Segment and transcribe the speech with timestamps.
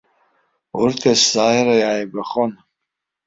[0.81, 2.51] Урҭ есааира иааигәахон.